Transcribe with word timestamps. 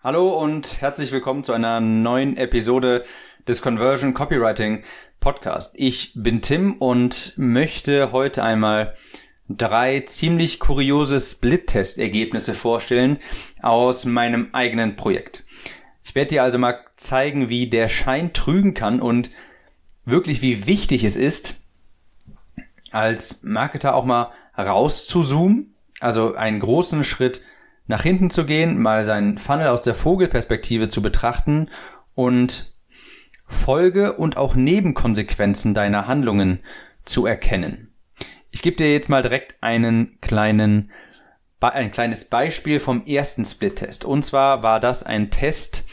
Hallo 0.00 0.28
und 0.28 0.80
herzlich 0.80 1.10
willkommen 1.10 1.42
zu 1.42 1.52
einer 1.52 1.80
neuen 1.80 2.36
Episode 2.36 3.04
des 3.48 3.62
Conversion 3.62 4.14
Copywriting 4.14 4.84
Podcast. 5.18 5.74
Ich 5.76 6.12
bin 6.14 6.40
Tim 6.40 6.74
und 6.74 7.32
möchte 7.36 8.12
heute 8.12 8.44
einmal 8.44 8.94
drei 9.48 10.02
ziemlich 10.02 10.60
kuriose 10.60 11.18
Split-Test-Ergebnisse 11.18 12.54
vorstellen 12.54 13.18
aus 13.60 14.04
meinem 14.04 14.50
eigenen 14.52 14.94
Projekt. 14.94 15.44
Ich 16.04 16.14
werde 16.14 16.28
dir 16.28 16.44
also 16.44 16.58
mal 16.58 16.78
zeigen, 16.94 17.48
wie 17.48 17.68
der 17.68 17.88
Schein 17.88 18.32
trügen 18.32 18.74
kann 18.74 19.00
und 19.00 19.32
wirklich 20.04 20.42
wie 20.42 20.68
wichtig 20.68 21.02
es 21.02 21.16
ist, 21.16 21.60
als 22.92 23.42
Marketer 23.42 23.96
auch 23.96 24.04
mal 24.04 24.30
rauszuzoomen, 24.56 25.74
also 25.98 26.36
einen 26.36 26.60
großen 26.60 27.02
Schritt 27.02 27.42
nach 27.88 28.02
hinten 28.02 28.30
zu 28.30 28.46
gehen, 28.46 28.80
mal 28.80 29.04
seinen 29.04 29.38
Funnel 29.38 29.68
aus 29.68 29.82
der 29.82 29.94
Vogelperspektive 29.94 30.88
zu 30.88 31.02
betrachten 31.02 31.68
und 32.14 32.72
Folge 33.46 34.12
und 34.12 34.36
auch 34.36 34.54
Nebenkonsequenzen 34.54 35.74
deiner 35.74 36.06
Handlungen 36.06 36.60
zu 37.04 37.26
erkennen. 37.26 37.92
Ich 38.50 38.62
gebe 38.62 38.76
dir 38.76 38.92
jetzt 38.92 39.08
mal 39.08 39.22
direkt 39.22 39.56
einen 39.62 40.20
kleinen, 40.20 40.90
ein 41.60 41.90
kleines 41.90 42.26
Beispiel 42.26 42.78
vom 42.78 43.06
ersten 43.06 43.44
Split-Test. 43.44 44.04
Und 44.04 44.22
zwar 44.22 44.62
war 44.62 44.80
das 44.80 45.02
ein 45.02 45.30
Test 45.30 45.86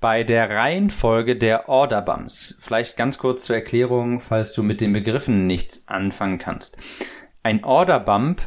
bei 0.00 0.24
der 0.24 0.50
Reihenfolge 0.50 1.36
der 1.36 1.68
Order 1.68 2.02
Bumps. 2.02 2.58
Vielleicht 2.60 2.96
ganz 2.96 3.18
kurz 3.18 3.44
zur 3.44 3.56
Erklärung, 3.56 4.20
falls 4.20 4.52
du 4.54 4.64
mit 4.64 4.80
den 4.80 4.92
Begriffen 4.92 5.46
nichts 5.46 5.86
anfangen 5.86 6.38
kannst. 6.38 6.76
Ein 7.44 7.64
Order 7.64 8.00
Bump 8.00 8.42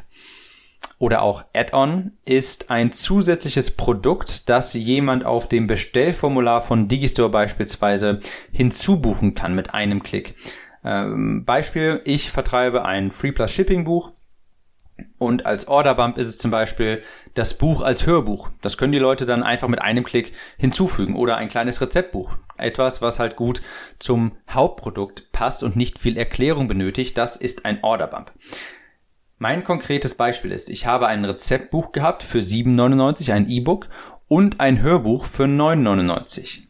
oder 0.97 1.21
auch 1.21 1.43
Add-on 1.53 2.11
ist 2.23 2.69
ein 2.69 2.91
zusätzliches 2.91 3.75
Produkt, 3.75 4.49
das 4.49 4.73
jemand 4.73 5.25
auf 5.25 5.49
dem 5.49 5.67
Bestellformular 5.67 6.61
von 6.61 6.87
Digistore 6.87 7.29
beispielsweise 7.29 8.21
hinzubuchen 8.51 9.35
kann 9.35 9.55
mit 9.55 9.73
einem 9.73 10.03
Klick. 10.03 10.35
Ähm, 10.83 11.43
Beispiel, 11.45 12.01
ich 12.05 12.31
vertreibe 12.31 12.85
ein 12.85 13.11
Free 13.11 13.31
Plus 13.31 13.51
Shipping 13.51 13.83
Buch 13.83 14.11
und 15.17 15.45
als 15.45 15.67
Orderbump 15.67 16.17
ist 16.17 16.27
es 16.27 16.37
zum 16.37 16.51
Beispiel 16.51 17.03
das 17.33 17.57
Buch 17.57 17.81
als 17.81 18.05
Hörbuch. 18.05 18.49
Das 18.61 18.77
können 18.77 18.91
die 18.93 18.99
Leute 18.99 19.25
dann 19.25 19.43
einfach 19.43 19.67
mit 19.67 19.81
einem 19.81 20.03
Klick 20.03 20.33
hinzufügen 20.57 21.15
oder 21.15 21.37
ein 21.37 21.49
kleines 21.49 21.81
Rezeptbuch. 21.81 22.35
Etwas, 22.57 23.01
was 23.01 23.19
halt 23.19 23.35
gut 23.35 23.61
zum 23.99 24.33
Hauptprodukt 24.49 25.31
passt 25.31 25.63
und 25.63 25.75
nicht 25.75 25.99
viel 25.99 26.17
Erklärung 26.17 26.67
benötigt. 26.67 27.17
Das 27.17 27.35
ist 27.35 27.65
ein 27.65 27.83
Orderbump. 27.83 28.31
Mein 29.37 29.63
konkretes 29.65 30.15
Beispiel 30.15 30.51
ist, 30.51 30.69
ich 30.69 30.85
habe 30.85 31.07
ein 31.07 31.25
Rezeptbuch 31.25 31.91
gehabt 31.91 32.23
für 32.23 32.39
7,99, 32.39 33.33
ein 33.33 33.49
E-Book 33.49 33.87
und 34.27 34.61
ein 34.61 34.81
Hörbuch 34.81 35.25
für 35.25 35.43
9,99. 35.43 36.61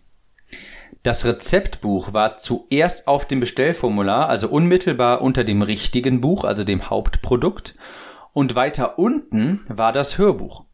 Das 1.03 1.25
Rezeptbuch 1.25 2.13
war 2.13 2.37
zuerst 2.37 3.07
auf 3.07 3.27
dem 3.27 3.39
Bestellformular, 3.39 4.27
also 4.27 4.49
unmittelbar 4.49 5.21
unter 5.21 5.43
dem 5.43 5.61
richtigen 5.61 6.19
Buch, 6.19 6.43
also 6.43 6.63
dem 6.63 6.89
Hauptprodukt, 6.89 7.75
und 8.33 8.55
weiter 8.55 8.97
unten 8.97 9.63
war 9.67 9.93
das 9.93 10.17
Hörbuch. 10.17 10.65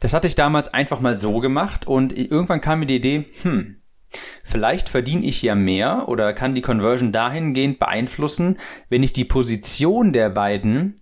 Das 0.00 0.12
hatte 0.12 0.26
ich 0.26 0.34
damals 0.34 0.72
einfach 0.74 1.00
mal 1.00 1.16
so 1.16 1.38
gemacht 1.38 1.86
und 1.86 2.12
irgendwann 2.12 2.60
kam 2.60 2.80
mir 2.80 2.86
die 2.86 2.96
Idee, 2.96 3.24
hm, 3.40 3.81
Vielleicht 4.42 4.88
verdiene 4.88 5.24
ich 5.24 5.42
ja 5.42 5.54
mehr 5.54 6.08
oder 6.08 6.32
kann 6.32 6.54
die 6.54 6.62
Conversion 6.62 7.12
dahingehend 7.12 7.78
beeinflussen, 7.78 8.58
wenn 8.88 9.02
ich 9.02 9.12
die 9.12 9.24
Position 9.24 10.12
der 10.12 10.30
beiden 10.30 10.96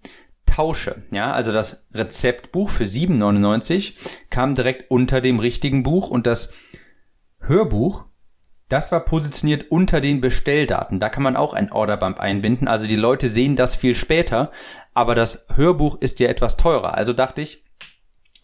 tausche. 0.47 1.03
Ja, 1.11 1.33
also 1.33 1.53
das 1.53 1.87
Rezeptbuch 1.93 2.71
für 2.71 2.85
7,99 2.85 3.95
kam 4.31 4.55
direkt 4.55 4.91
unter 4.91 5.21
dem 5.21 5.39
richtigen 5.39 5.83
Buch 5.83 6.11
und 6.11 6.27
das 6.27 6.53
Hörbuch, 7.41 8.05
das 8.69 8.93
war 8.93 9.05
positioniert 9.05 9.71
unter 9.71 10.01
den 10.01 10.21
Bestelldaten. 10.21 11.01
Da 11.01 11.09
kann 11.09 11.23
man 11.23 11.37
auch 11.37 11.55
ein 11.55 11.73
Orderbump 11.73 12.21
einbinden. 12.21 12.69
Also 12.69 12.87
die 12.87 12.97
Leute 12.97 13.29
sehen 13.29 13.57
das 13.57 13.75
viel 13.75 13.95
später, 13.95 14.53
aber 14.95 15.15
das 15.15 15.47
Hörbuch 15.55 16.01
ist 16.01 16.21
ja 16.21 16.29
etwas 16.29 16.57
teurer. 16.57 16.95
Also 16.95 17.13
dachte 17.13 17.43
ich, 17.43 17.65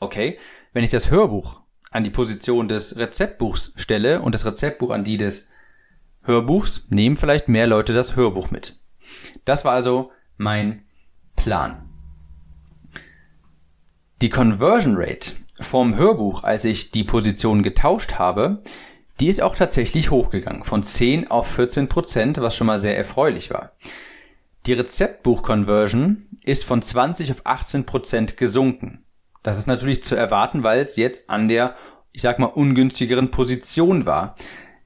okay, 0.01 0.39
wenn 0.73 0.85
ich 0.85 0.91
das 0.91 1.11
Hörbuch 1.11 1.61
an 1.97 2.05
die 2.05 2.11
Position 2.11 2.69
des 2.69 2.99
Rezeptbuchs 2.99 3.73
stelle 3.77 4.21
und 4.21 4.35
das 4.35 4.45
Rezeptbuch 4.45 4.91
an 4.91 5.03
die 5.03 5.17
des 5.17 5.49
Hörbuchs, 6.23 6.87
nehmen 6.91 7.17
vielleicht 7.17 7.49
mehr 7.49 7.67
Leute 7.67 7.95
das 7.95 8.17
Hörbuch 8.17 8.51
mit. 8.51 8.77
Das 9.45 9.65
war 9.65 9.73
also 9.73 10.11
mein 10.37 10.83
Plan. 11.37 11.89
Die 14.21 14.29
Conversion 14.29 14.97
Rate 14.97 15.33
vom 15.61 15.97
Hörbuch, 15.97 16.45
als 16.45 16.65
ich 16.65 16.91
die 16.91 17.05
Position 17.05 17.63
getauscht 17.63 18.15
habe, 18.15 18.63
die 19.21 19.29
ist 19.29 19.41
auch 19.41 19.57
tatsächlich 19.57 20.11
hochgegangen, 20.11 20.65
von 20.65 20.83
10 20.83 21.31
auf 21.31 21.51
14 21.51 21.89
Prozent, 21.89 22.41
was 22.41 22.55
schon 22.55 22.67
mal 22.67 22.79
sehr 22.79 22.97
erfreulich 22.97 23.51
war. 23.51 23.73
Die 24.67 24.75
Rezeptbuch-Conversion 24.75 26.27
ist 26.43 26.65
von 26.65 26.83
20 26.83 27.31
auf 27.31 27.41
18 27.45 27.87
Prozent 27.87 28.37
gesunken. 28.37 29.06
Das 29.47 29.59
ist 29.59 29.69
natürlich 29.69 30.03
zu 30.03 30.17
erwarten, 30.17 30.65
weil 30.65 30.81
es 30.81 30.97
jetzt 30.97 31.31
an 31.31 31.47
der, 31.47 31.77
ich 32.11 32.21
sag 32.21 32.41
mal, 32.41 32.47
ungünstigeren 32.47 33.31
Position 33.31 34.05
war. 34.05 34.35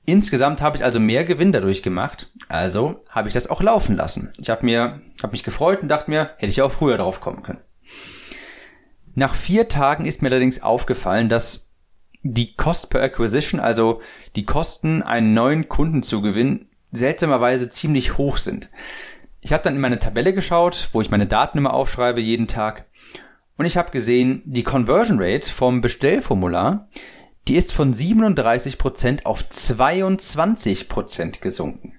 Insgesamt 0.04 0.60
habe 0.60 0.76
ich 0.76 0.84
also 0.84 1.00
mehr 1.00 1.25
Gewinn 1.25 1.50
dadurch 1.50 1.82
gemacht, 1.82 2.31
also 2.47 3.00
habe 3.09 3.28
ich 3.28 3.32
das 3.32 3.49
auch 3.49 3.62
laufen 3.62 3.97
lassen. 3.97 4.34
Ich 4.37 4.50
habe 4.50 4.66
mir, 4.66 5.00
habe 5.22 5.32
mich 5.32 5.44
gefreut 5.44 5.81
und 5.81 5.88
dachte 5.88 6.10
mir, 6.10 6.32
hätte 6.37 6.53
ich 6.53 6.60
auch 6.60 6.70
früher 6.70 6.99
drauf 6.99 7.22
kommen 7.22 7.43
können. 7.43 7.62
Nach 9.15 9.34
vier 9.34 9.66
Tagen 9.66 10.04
ist 10.04 10.20
mir 10.20 10.28
allerdings 10.28 10.62
aufgefallen, 10.62 11.31
dass 11.31 11.70
die 12.22 12.54
Cost 12.54 12.91
per 12.91 13.00
Acquisition, 13.00 13.60
also 13.60 14.03
die 14.37 14.44
Kosten, 14.44 15.03
einen 15.03 15.32
neuen 15.32 15.70
Kunden 15.70 16.03
zu 16.03 16.20
gewinnen, 16.20 16.69
seltsamerweise 16.93 17.70
ziemlich 17.70 18.19
hoch 18.19 18.37
sind. 18.37 18.70
Ich 19.41 19.54
habe 19.54 19.62
dann 19.62 19.76
in 19.76 19.81
meine 19.81 20.00
Tabelle 20.00 20.34
geschaut, 20.34 20.91
wo 20.93 21.00
ich 21.00 21.10
meine 21.10 21.26
Daten 21.26 21.56
immer 21.56 21.72
aufschreibe 21.72 22.20
jeden 22.20 22.47
Tag 22.47 22.84
und 23.60 23.66
ich 23.66 23.76
habe 23.76 23.91
gesehen, 23.91 24.41
die 24.47 24.62
Conversion 24.62 25.19
Rate 25.21 25.50
vom 25.50 25.82
Bestellformular, 25.82 26.88
die 27.47 27.56
ist 27.56 27.75
von 27.75 27.93
37% 27.93 29.26
auf 29.26 29.43
22% 29.43 31.41
gesunken. 31.43 31.93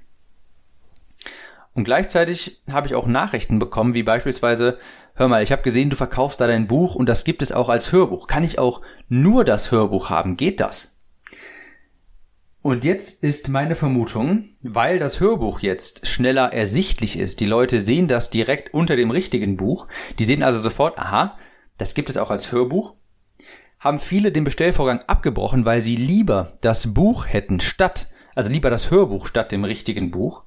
Und 1.75 1.83
gleichzeitig 1.83 2.63
habe 2.67 2.87
ich 2.87 2.95
auch 2.95 3.05
Nachrichten 3.05 3.59
bekommen, 3.59 3.93
wie 3.93 4.01
beispielsweise, 4.01 4.79
hör 5.13 5.27
mal, 5.27 5.43
ich 5.43 5.51
habe 5.51 5.61
gesehen, 5.61 5.91
du 5.91 5.95
verkaufst 5.95 6.41
da 6.41 6.47
dein 6.47 6.65
Buch 6.65 6.95
und 6.95 7.05
das 7.05 7.25
gibt 7.25 7.43
es 7.43 7.51
auch 7.51 7.69
als 7.69 7.91
Hörbuch. 7.91 8.25
Kann 8.25 8.43
ich 8.43 8.57
auch 8.57 8.81
nur 9.07 9.45
das 9.45 9.69
Hörbuch 9.69 10.09
haben? 10.09 10.37
Geht 10.37 10.61
das? 10.61 10.97
Und 12.63 12.83
jetzt 12.83 13.23
ist 13.23 13.49
meine 13.49 13.75
Vermutung, 13.75 14.49
weil 14.63 14.97
das 14.97 15.19
Hörbuch 15.19 15.59
jetzt 15.59 16.07
schneller 16.07 16.51
ersichtlich 16.53 17.19
ist, 17.19 17.39
die 17.39 17.45
Leute 17.45 17.81
sehen 17.81 18.07
das 18.07 18.31
direkt 18.31 18.73
unter 18.73 18.95
dem 18.95 19.11
richtigen 19.11 19.57
Buch, 19.57 19.87
die 20.17 20.25
sehen 20.25 20.41
also 20.41 20.57
sofort, 20.57 20.97
aha, 20.97 21.37
das 21.81 21.95
gibt 21.95 22.11
es 22.11 22.17
auch 22.17 22.29
als 22.29 22.51
Hörbuch, 22.51 22.93
haben 23.79 23.99
viele 23.99 24.31
den 24.31 24.43
Bestellvorgang 24.43 24.99
abgebrochen, 25.07 25.65
weil 25.65 25.81
sie 25.81 25.95
lieber 25.95 26.53
das 26.61 26.93
Buch 26.93 27.25
hätten 27.25 27.59
statt, 27.59 28.07
also 28.35 28.51
lieber 28.51 28.69
das 28.69 28.91
Hörbuch 28.91 29.25
statt 29.25 29.51
dem 29.51 29.63
richtigen 29.63 30.11
Buch. 30.11 30.43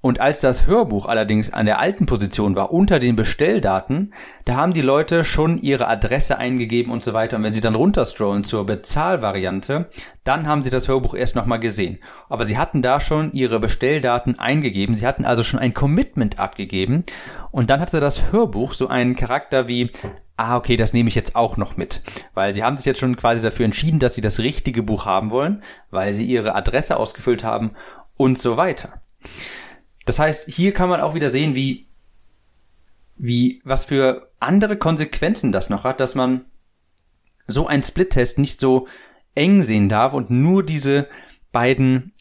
Und 0.00 0.20
als 0.20 0.40
das 0.40 0.68
Hörbuch 0.68 1.06
allerdings 1.06 1.52
an 1.52 1.66
der 1.66 1.80
alten 1.80 2.06
Position 2.06 2.54
war, 2.54 2.72
unter 2.72 3.00
den 3.00 3.16
Bestelldaten, 3.16 4.14
da 4.44 4.54
haben 4.54 4.72
die 4.72 4.80
Leute 4.80 5.24
schon 5.24 5.58
ihre 5.58 5.88
Adresse 5.88 6.38
eingegeben 6.38 6.92
und 6.92 7.02
so 7.02 7.14
weiter. 7.14 7.36
Und 7.36 7.42
wenn 7.42 7.52
sie 7.52 7.60
dann 7.60 7.74
runterscrollen 7.74 8.44
zur 8.44 8.64
Bezahlvariante, 8.64 9.86
dann 10.22 10.46
haben 10.46 10.62
sie 10.62 10.70
das 10.70 10.86
Hörbuch 10.86 11.14
erst 11.14 11.34
nochmal 11.34 11.58
gesehen. 11.58 11.98
Aber 12.28 12.44
sie 12.44 12.56
hatten 12.56 12.80
da 12.80 13.00
schon 13.00 13.32
ihre 13.32 13.58
Bestelldaten 13.58 14.38
eingegeben. 14.38 14.94
Sie 14.94 15.06
hatten 15.06 15.24
also 15.24 15.42
schon 15.42 15.58
ein 15.58 15.74
Commitment 15.74 16.38
abgegeben. 16.38 17.02
Und 17.50 17.68
dann 17.68 17.80
hatte 17.80 17.98
das 17.98 18.30
Hörbuch 18.30 18.74
so 18.74 18.86
einen 18.86 19.16
Charakter 19.16 19.66
wie, 19.66 19.90
ah, 20.36 20.56
okay, 20.56 20.76
das 20.76 20.92
nehme 20.92 21.08
ich 21.08 21.16
jetzt 21.16 21.34
auch 21.34 21.56
noch 21.56 21.76
mit. 21.76 22.02
Weil 22.34 22.54
sie 22.54 22.62
haben 22.62 22.76
sich 22.76 22.86
jetzt 22.86 23.00
schon 23.00 23.16
quasi 23.16 23.42
dafür 23.42 23.64
entschieden, 23.64 23.98
dass 23.98 24.14
sie 24.14 24.20
das 24.20 24.38
richtige 24.38 24.84
Buch 24.84 25.06
haben 25.06 25.32
wollen, 25.32 25.64
weil 25.90 26.14
sie 26.14 26.26
ihre 26.26 26.54
Adresse 26.54 26.98
ausgefüllt 26.98 27.42
haben 27.42 27.72
und 28.16 28.38
so 28.38 28.56
weiter. 28.56 28.92
Das 30.08 30.18
heißt, 30.18 30.48
hier 30.48 30.72
kann 30.72 30.88
man 30.88 31.02
auch 31.02 31.12
wieder 31.12 31.28
sehen, 31.28 31.54
wie, 31.54 31.86
wie, 33.16 33.60
was 33.62 33.84
für 33.84 34.30
andere 34.40 34.78
Konsequenzen 34.78 35.52
das 35.52 35.68
noch 35.68 35.84
hat, 35.84 36.00
dass 36.00 36.14
man 36.14 36.46
so 37.46 37.66
ein 37.66 37.82
Split-Test 37.82 38.38
nicht 38.38 38.58
so 38.58 38.88
eng 39.34 39.62
sehen 39.62 39.90
darf 39.90 40.14
und 40.14 40.30
nur 40.30 40.64
diese 40.64 41.08
beiden, 41.52 42.14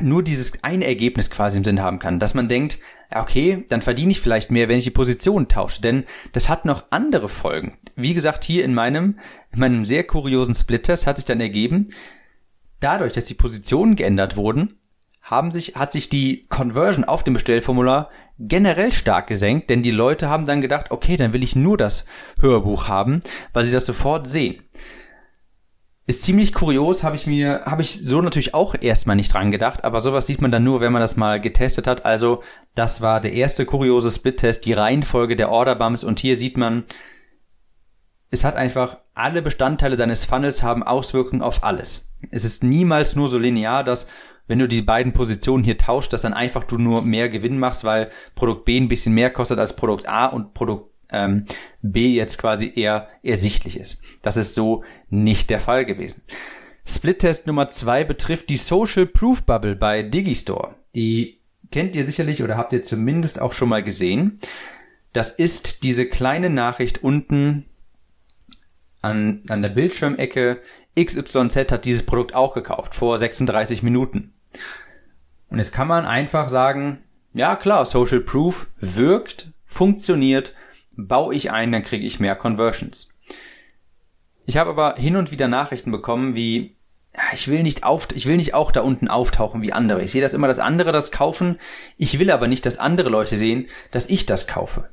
nur 0.00 0.22
dieses 0.22 0.64
eine 0.64 0.86
Ergebnis 0.86 1.28
quasi 1.28 1.58
im 1.58 1.64
Sinn 1.64 1.82
haben 1.82 1.98
kann, 1.98 2.18
dass 2.18 2.32
man 2.32 2.48
denkt, 2.48 2.78
okay, 3.10 3.66
dann 3.68 3.82
verdiene 3.82 4.12
ich 4.12 4.22
vielleicht 4.22 4.50
mehr, 4.50 4.70
wenn 4.70 4.78
ich 4.78 4.84
die 4.84 4.90
Position 4.90 5.48
tausche, 5.48 5.82
denn 5.82 6.04
das 6.32 6.48
hat 6.48 6.64
noch 6.64 6.86
andere 6.88 7.28
Folgen. 7.28 7.76
Wie 7.94 8.14
gesagt, 8.14 8.42
hier 8.42 8.64
in 8.64 8.72
meinem, 8.72 9.18
in 9.52 9.60
meinem 9.60 9.84
sehr 9.84 10.04
kuriosen 10.04 10.54
Split-Test 10.54 11.06
hat 11.06 11.16
sich 11.16 11.26
dann 11.26 11.42
ergeben, 11.42 11.92
dadurch, 12.80 13.12
dass 13.12 13.26
die 13.26 13.34
Positionen 13.34 13.96
geändert 13.96 14.38
wurden, 14.38 14.78
haben 15.22 15.52
sich, 15.52 15.76
hat 15.76 15.92
sich 15.92 16.08
die 16.08 16.44
Conversion 16.48 17.04
auf 17.04 17.22
dem 17.24 17.34
Bestellformular 17.34 18.10
generell 18.38 18.92
stark 18.92 19.28
gesenkt, 19.28 19.70
denn 19.70 19.82
die 19.82 19.90
Leute 19.90 20.28
haben 20.28 20.46
dann 20.46 20.60
gedacht, 20.60 20.90
okay, 20.90 21.16
dann 21.16 21.32
will 21.32 21.42
ich 21.42 21.54
nur 21.54 21.76
das 21.76 22.04
Hörbuch 22.40 22.88
haben, 22.88 23.20
weil 23.52 23.64
sie 23.64 23.72
das 23.72 23.86
sofort 23.86 24.28
sehen. 24.28 24.62
Ist 26.04 26.22
ziemlich 26.22 26.52
kurios, 26.52 27.04
habe 27.04 27.14
ich 27.14 27.28
mir, 27.28 27.62
habe 27.64 27.82
ich 27.82 28.04
so 28.04 28.20
natürlich 28.20 28.54
auch 28.54 28.74
erstmal 28.80 29.14
nicht 29.14 29.32
dran 29.32 29.52
gedacht, 29.52 29.84
aber 29.84 30.00
sowas 30.00 30.26
sieht 30.26 30.40
man 30.40 30.50
dann 30.50 30.64
nur, 30.64 30.80
wenn 30.80 30.92
man 30.92 31.00
das 31.00 31.16
mal 31.16 31.40
getestet 31.40 31.86
hat. 31.86 32.04
Also, 32.04 32.42
das 32.74 33.00
war 33.00 33.20
der 33.20 33.32
erste 33.32 33.64
kuriose 33.64 34.10
Split-Test, 34.10 34.66
die 34.66 34.72
Reihenfolge 34.72 35.36
der 35.36 35.50
Order-Bumps 35.50 36.02
und 36.02 36.18
hier 36.18 36.36
sieht 36.36 36.56
man, 36.56 36.84
es 38.30 38.42
hat 38.42 38.56
einfach 38.56 38.98
alle 39.14 39.42
Bestandteile 39.42 39.96
deines 39.96 40.24
Funnels 40.24 40.64
haben 40.64 40.82
Auswirkungen 40.82 41.42
auf 41.42 41.62
alles. 41.62 42.10
Es 42.30 42.44
ist 42.44 42.64
niemals 42.64 43.14
nur 43.14 43.28
so 43.28 43.38
linear, 43.38 43.84
dass 43.84 44.08
wenn 44.46 44.58
du 44.58 44.68
die 44.68 44.82
beiden 44.82 45.12
Positionen 45.12 45.64
hier 45.64 45.78
tauscht, 45.78 46.12
dass 46.12 46.22
dann 46.22 46.34
einfach 46.34 46.64
du 46.64 46.78
nur 46.78 47.02
mehr 47.02 47.28
Gewinn 47.28 47.58
machst, 47.58 47.84
weil 47.84 48.10
Produkt 48.34 48.64
B 48.64 48.76
ein 48.76 48.88
bisschen 48.88 49.14
mehr 49.14 49.30
kostet 49.30 49.58
als 49.58 49.76
Produkt 49.76 50.08
A 50.08 50.26
und 50.26 50.54
Produkt 50.54 50.90
ähm, 51.10 51.46
B 51.82 52.14
jetzt 52.14 52.38
quasi 52.38 52.72
eher 52.74 53.08
ersichtlich 53.22 53.78
ist. 53.78 54.02
Das 54.22 54.36
ist 54.36 54.54
so 54.54 54.82
nicht 55.10 55.50
der 55.50 55.60
Fall 55.60 55.84
gewesen. 55.84 56.22
Split-Test 56.84 57.46
Nummer 57.46 57.70
zwei 57.70 58.02
betrifft 58.02 58.50
die 58.50 58.56
Social 58.56 59.06
Proof 59.06 59.44
Bubble 59.44 59.76
bei 59.76 60.02
Digistore. 60.02 60.74
Die 60.94 61.38
kennt 61.70 61.94
ihr 61.94 62.04
sicherlich 62.04 62.42
oder 62.42 62.56
habt 62.56 62.72
ihr 62.72 62.82
zumindest 62.82 63.40
auch 63.40 63.52
schon 63.52 63.68
mal 63.68 63.82
gesehen. 63.82 64.38
Das 65.12 65.30
ist 65.30 65.84
diese 65.84 66.06
kleine 66.06 66.50
Nachricht 66.50 67.02
unten 67.04 67.66
an, 69.00 69.42
an 69.48 69.62
der 69.62 69.68
Bildschirmecke. 69.68 70.60
XYZ 70.98 71.72
hat 71.72 71.84
dieses 71.84 72.04
Produkt 72.04 72.34
auch 72.34 72.54
gekauft 72.54 72.94
vor 72.94 73.16
36 73.16 73.82
Minuten. 73.82 74.31
Und 75.48 75.58
jetzt 75.58 75.72
kann 75.72 75.88
man 75.88 76.06
einfach 76.06 76.48
sagen, 76.48 77.04
ja 77.34 77.56
klar, 77.56 77.84
Social 77.84 78.20
Proof 78.20 78.68
wirkt, 78.78 79.52
funktioniert, 79.66 80.54
baue 80.96 81.34
ich 81.34 81.50
ein, 81.50 81.72
dann 81.72 81.82
kriege 81.82 82.06
ich 82.06 82.20
mehr 82.20 82.36
Conversions. 82.36 83.10
Ich 84.44 84.56
habe 84.56 84.70
aber 84.70 84.96
hin 84.96 85.16
und 85.16 85.30
wieder 85.30 85.48
Nachrichten 85.48 85.92
bekommen, 85.92 86.34
wie 86.34 86.76
ich 87.34 87.48
will 87.48 87.62
nicht 87.62 87.84
auf, 87.84 88.08
ich 88.14 88.26
will 88.26 88.36
nicht 88.36 88.54
auch 88.54 88.72
da 88.72 88.80
unten 88.80 89.08
auftauchen 89.08 89.60
wie 89.60 89.72
andere. 89.72 90.02
Ich 90.02 90.10
sehe 90.10 90.22
das 90.22 90.32
immer, 90.32 90.48
dass 90.48 90.58
andere 90.58 90.92
das 90.92 91.12
kaufen. 91.12 91.58
Ich 91.98 92.18
will 92.18 92.30
aber 92.30 92.48
nicht, 92.48 92.64
dass 92.64 92.78
andere 92.78 93.10
Leute 93.10 93.36
sehen, 93.36 93.68
dass 93.90 94.08
ich 94.08 94.24
das 94.24 94.46
kaufe. 94.46 94.88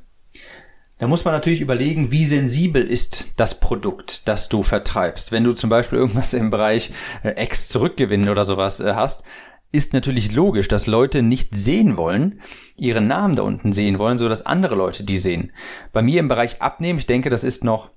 Da 0.98 1.06
muss 1.06 1.24
man 1.24 1.32
natürlich 1.32 1.62
überlegen, 1.62 2.10
wie 2.10 2.26
sensibel 2.26 2.86
ist 2.86 3.40
das 3.40 3.58
Produkt, 3.58 4.28
das 4.28 4.50
du 4.50 4.62
vertreibst. 4.62 5.32
Wenn 5.32 5.44
du 5.44 5.54
zum 5.54 5.70
Beispiel 5.70 5.98
irgendwas 5.98 6.34
im 6.34 6.50
Bereich 6.50 6.92
äh, 7.22 7.30
Ex 7.30 7.68
zurückgewinnen 7.68 8.28
oder 8.28 8.44
sowas 8.44 8.80
äh, 8.80 8.92
hast, 8.94 9.24
ist 9.72 9.92
natürlich 9.92 10.32
logisch, 10.32 10.68
dass 10.68 10.86
Leute 10.86 11.22
nicht 11.22 11.56
sehen 11.56 11.96
wollen, 11.96 12.40
ihren 12.76 13.06
Namen 13.06 13.36
da 13.36 13.42
unten 13.42 13.72
sehen 13.72 13.98
wollen, 13.98 14.18
so 14.18 14.28
dass 14.28 14.46
andere 14.46 14.74
Leute 14.74 15.04
die 15.04 15.18
sehen. 15.18 15.52
Bei 15.92 16.02
mir 16.02 16.20
im 16.20 16.28
Bereich 16.28 16.60
Abnehmen, 16.60 16.98
ich 16.98 17.06
denke, 17.06 17.30
das 17.30 17.44
ist 17.44 17.64
noch 17.64 17.90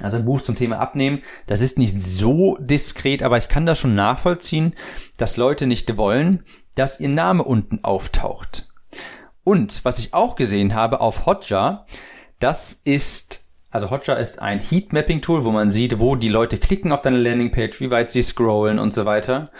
also 0.00 0.16
ein 0.16 0.24
Buch 0.24 0.40
zum 0.40 0.56
Thema 0.56 0.78
Abnehmen, 0.78 1.22
das 1.46 1.60
ist 1.60 1.78
nicht 1.78 2.00
so 2.00 2.56
diskret, 2.58 3.22
aber 3.22 3.36
ich 3.36 3.48
kann 3.48 3.66
das 3.66 3.78
schon 3.78 3.94
nachvollziehen, 3.94 4.74
dass 5.18 5.36
Leute 5.36 5.66
nicht 5.66 5.96
wollen, 5.96 6.44
dass 6.74 6.98
ihr 6.98 7.10
Name 7.10 7.42
unten 7.42 7.84
auftaucht. 7.84 8.68
Und 9.44 9.84
was 9.84 9.98
ich 9.98 10.14
auch 10.14 10.36
gesehen 10.36 10.74
habe 10.74 11.00
auf 11.00 11.26
Hotjar, 11.26 11.86
das 12.38 12.72
ist, 12.72 13.46
also 13.70 13.90
Hotjar 13.90 14.18
ist 14.18 14.40
ein 14.40 14.60
Heatmapping-Tool, 14.60 15.44
wo 15.44 15.50
man 15.50 15.72
sieht, 15.72 15.98
wo 15.98 16.16
die 16.16 16.28
Leute 16.28 16.58
klicken 16.58 16.92
auf 16.92 17.02
deine 17.02 17.18
Landingpage, 17.18 17.80
wie 17.80 17.90
weit 17.90 18.10
sie 18.10 18.22
scrollen 18.22 18.78
und 18.78 18.94
so 18.94 19.04
weiter. 19.04 19.50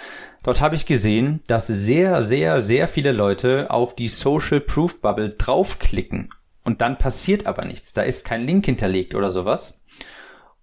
Dort 0.43 0.61
habe 0.61 0.75
ich 0.75 0.87
gesehen, 0.87 1.41
dass 1.47 1.69
sehr, 1.69 2.25
sehr, 2.25 2.63
sehr 2.63 2.89
viele 2.89 3.13
Leute 3.13 3.71
auf 3.71 3.95
die 3.95 4.09
Social 4.09 4.61
Proof 4.61 5.01
Bubble 5.01 5.31
draufklicken. 5.31 6.31
Und 6.65 6.81
dann 6.81 6.99
passiert 6.99 7.47
aber 7.47 7.65
nichts. 7.65 7.93
Da 7.93 8.03
ist 8.03 8.25
kein 8.25 8.47
Link 8.47 8.67
hinterlegt 8.67 9.15
oder 9.15 9.31
sowas. 9.33 9.81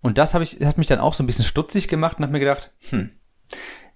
Und 0.02 0.18
das 0.18 0.34
habe 0.34 0.44
ich, 0.44 0.62
hat 0.66 0.78
mich 0.78 0.88
dann 0.88 1.00
auch 1.00 1.14
so 1.14 1.24
ein 1.24 1.28
bisschen 1.28 1.46
stutzig 1.46 1.88
gemacht 1.88 2.18
und 2.18 2.24
habe 2.24 2.34
mir 2.34 2.40
gedacht, 2.40 2.72
hm, 2.90 3.12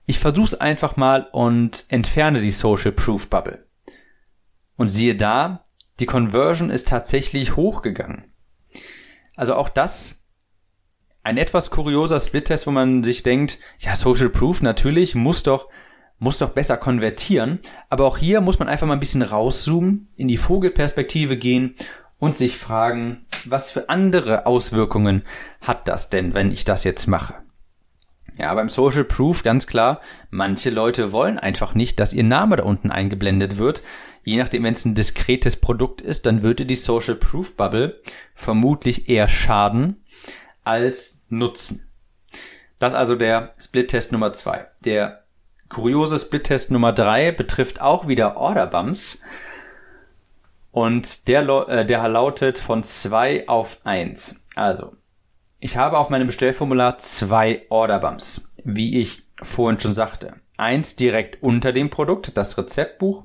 ich 0.05 0.19
versuch's 0.19 0.53
einfach 0.53 0.97
mal 0.97 1.27
und 1.31 1.85
entferne 1.89 2.41
die 2.41 2.51
Social 2.51 2.91
Proof 2.91 3.29
Bubble. 3.29 3.65
Und 4.75 4.89
siehe 4.89 5.15
da, 5.15 5.65
die 5.99 6.05
Conversion 6.05 6.69
ist 6.69 6.87
tatsächlich 6.87 7.55
hochgegangen. 7.55 8.33
Also 9.35 9.55
auch 9.55 9.69
das 9.69 10.22
ein 11.23 11.37
etwas 11.37 11.71
kurioser 11.71 12.19
Split-Test, 12.19 12.67
wo 12.67 12.71
man 12.71 13.01
sich 13.01 13.23
denkt, 13.23 13.57
ja, 13.79 13.95
Social 13.95 14.29
Proof 14.29 14.61
natürlich 14.61 15.15
muss 15.15 15.41
doch, 15.43 15.69
muss 16.19 16.37
doch 16.37 16.49
besser 16.49 16.77
konvertieren. 16.77 17.59
Aber 17.89 18.05
auch 18.05 18.17
hier 18.17 18.41
muss 18.41 18.59
man 18.59 18.67
einfach 18.67 18.85
mal 18.85 18.93
ein 18.93 18.99
bisschen 18.99 19.21
rauszoomen, 19.21 20.09
in 20.17 20.27
die 20.27 20.37
Vogelperspektive 20.37 21.37
gehen 21.37 21.75
und 22.19 22.37
sich 22.37 22.57
fragen, 22.57 23.25
was 23.45 23.71
für 23.71 23.89
andere 23.89 24.45
Auswirkungen 24.45 25.23
hat 25.61 25.87
das 25.87 26.09
denn, 26.09 26.33
wenn 26.33 26.51
ich 26.51 26.65
das 26.65 26.83
jetzt 26.83 27.07
mache? 27.07 27.35
Ja, 28.37 28.53
beim 28.53 28.69
Social 28.69 29.03
Proof 29.03 29.43
ganz 29.43 29.67
klar, 29.67 30.01
manche 30.29 30.71
Leute 30.71 31.11
wollen 31.11 31.37
einfach 31.37 31.75
nicht, 31.75 31.99
dass 31.99 32.13
ihr 32.13 32.23
Name 32.23 32.57
da 32.57 32.63
unten 32.63 32.89
eingeblendet 32.91 33.57
wird. 33.57 33.83
Je 34.23 34.37
nachdem, 34.37 34.63
wenn 34.63 34.73
es 34.73 34.85
ein 34.85 34.95
diskretes 34.95 35.57
Produkt 35.57 36.01
ist, 36.01 36.25
dann 36.25 36.43
würde 36.43 36.65
die 36.65 36.75
Social 36.75 37.15
Proof 37.15 37.55
Bubble 37.55 37.99
vermutlich 38.33 39.07
eher 39.09 39.27
schaden 39.27 40.02
als 40.63 41.23
nutzen. 41.29 41.89
Das 42.79 42.93
also 42.93 43.15
der 43.15 43.53
Split-Test 43.59 44.11
Nummer 44.11 44.33
zwei. 44.33 44.67
Der 44.83 45.23
kuriose 45.69 46.19
Split-Test 46.19 46.71
Nummer 46.71 46.93
drei 46.93 47.31
betrifft 47.31 47.81
auch 47.81 48.07
wieder 48.07 48.37
Order 48.37 48.67
Bumps. 48.67 49.23
Und 50.71 51.27
der, 51.27 51.47
äh, 51.69 51.85
der 51.85 52.07
lautet 52.07 52.57
von 52.57 52.83
zwei 52.83 53.47
auf 53.47 53.79
eins. 53.85 54.41
Also, 54.55 54.95
ich 55.59 55.77
habe 55.77 55.97
auf 55.97 56.09
meinem 56.09 56.27
Bestellformular 56.27 56.97
zwei 56.97 57.61
Order 57.69 57.99
Bumps, 57.99 58.49
wie 58.63 58.99
ich 58.99 59.23
vorhin 59.41 59.79
schon 59.79 59.93
sagte. 59.93 60.35
Eins 60.57 60.95
direkt 60.95 61.41
unter 61.41 61.73
dem 61.73 61.89
Produkt, 61.89 62.37
das 62.37 62.57
Rezeptbuch. 62.57 63.23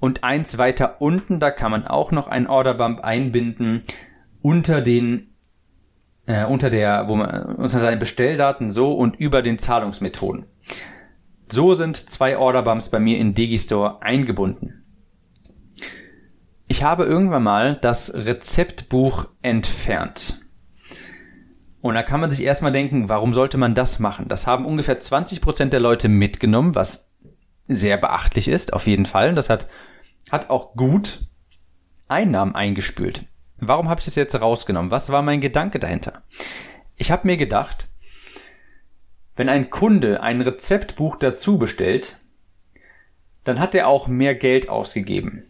Und 0.00 0.24
eins 0.24 0.58
weiter 0.58 1.00
unten, 1.00 1.40
da 1.40 1.50
kann 1.50 1.70
man 1.70 1.86
auch 1.86 2.10
noch 2.12 2.28
ein 2.28 2.46
Order 2.46 2.74
Bump 2.74 3.00
einbinden 3.00 3.82
unter 4.42 4.80
den 4.80 5.33
äh, 6.26 6.44
unter 6.44 6.70
der, 6.70 7.08
wo 7.08 7.16
man 7.16 7.56
unter 7.56 7.68
seine 7.68 7.96
Bestelldaten 7.96 8.70
so 8.70 8.92
und 8.92 9.16
über 9.16 9.42
den 9.42 9.58
Zahlungsmethoden. 9.58 10.46
So 11.50 11.74
sind 11.74 11.96
zwei 11.96 12.38
Orderbumps 12.38 12.88
bei 12.88 12.98
mir 12.98 13.18
in 13.18 13.34
Digistore 13.34 14.02
eingebunden. 14.02 14.84
Ich 16.66 16.82
habe 16.82 17.04
irgendwann 17.04 17.42
mal 17.42 17.76
das 17.76 18.14
Rezeptbuch 18.14 19.26
entfernt. 19.42 20.40
Und 21.82 21.94
da 21.94 22.02
kann 22.02 22.20
man 22.20 22.30
sich 22.30 22.42
erstmal 22.42 22.72
denken, 22.72 23.10
warum 23.10 23.34
sollte 23.34 23.58
man 23.58 23.74
das 23.74 23.98
machen? 23.98 24.28
Das 24.28 24.46
haben 24.46 24.64
ungefähr 24.64 24.98
20% 24.98 25.66
der 25.66 25.80
Leute 25.80 26.08
mitgenommen, 26.08 26.74
was 26.74 27.12
sehr 27.68 27.98
beachtlich 27.98 28.48
ist, 28.48 28.72
auf 28.72 28.86
jeden 28.86 29.04
Fall. 29.04 29.28
Und 29.28 29.34
das 29.34 29.50
hat, 29.50 29.68
hat 30.30 30.48
auch 30.48 30.74
gut 30.74 31.26
Einnahmen 32.08 32.54
eingespült. 32.54 33.26
Warum 33.58 33.88
habe 33.88 34.00
ich 34.00 34.04
das 34.04 34.14
jetzt 34.14 34.38
rausgenommen? 34.40 34.90
Was 34.90 35.10
war 35.10 35.22
mein 35.22 35.40
Gedanke 35.40 35.78
dahinter? 35.78 36.22
Ich 36.96 37.10
habe 37.10 37.26
mir 37.26 37.36
gedacht, 37.36 37.88
wenn 39.36 39.48
ein 39.48 39.70
Kunde 39.70 40.22
ein 40.22 40.40
Rezeptbuch 40.40 41.16
dazu 41.16 41.58
bestellt, 41.58 42.18
dann 43.42 43.60
hat 43.60 43.74
er 43.74 43.88
auch 43.88 44.06
mehr 44.06 44.34
Geld 44.34 44.68
ausgegeben. 44.68 45.44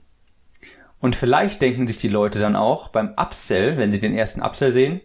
Und 1.00 1.16
vielleicht 1.16 1.60
denken 1.60 1.86
sich 1.86 1.98
die 1.98 2.08
Leute 2.08 2.38
dann 2.38 2.56
auch 2.56 2.88
beim 2.88 3.12
Upsell, 3.16 3.76
wenn 3.76 3.90
sie 3.90 4.00
den 4.00 4.16
ersten 4.16 4.42
Upsell 4.42 4.72
sehen, 4.72 5.00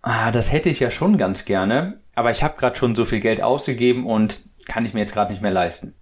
ah, 0.00 0.30
das 0.30 0.52
hätte 0.52 0.68
ich 0.68 0.80
ja 0.80 0.90
schon 0.90 1.18
ganz 1.18 1.44
gerne, 1.44 2.00
aber 2.14 2.30
ich 2.30 2.42
habe 2.42 2.58
gerade 2.58 2.76
schon 2.76 2.94
so 2.94 3.04
viel 3.04 3.20
Geld 3.20 3.42
ausgegeben 3.42 4.06
und 4.06 4.40
kann 4.66 4.84
ich 4.84 4.94
mir 4.94 5.00
jetzt 5.00 5.14
gerade 5.14 5.32
nicht 5.32 5.42
mehr 5.42 5.50
leisten. 5.50 5.94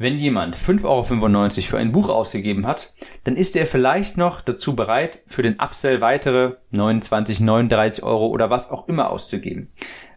Wenn 0.00 0.16
jemand 0.16 0.56
5,95 0.56 0.86
Euro 0.86 1.68
für 1.68 1.76
ein 1.76 1.92
Buch 1.92 2.08
ausgegeben 2.08 2.66
hat, 2.66 2.94
dann 3.24 3.36
ist 3.36 3.54
er 3.54 3.66
vielleicht 3.66 4.16
noch 4.16 4.40
dazu 4.40 4.74
bereit, 4.74 5.20
für 5.26 5.42
den 5.42 5.60
Upsell 5.60 6.00
weitere 6.00 6.54
29, 6.70 7.40
39 7.40 8.02
Euro 8.02 8.28
oder 8.28 8.48
was 8.48 8.70
auch 8.70 8.88
immer 8.88 9.10
auszugeben. 9.10 9.68